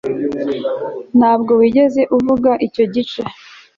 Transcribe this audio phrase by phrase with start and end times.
[1.17, 3.21] ntabwo wigeze uvuga icyo gice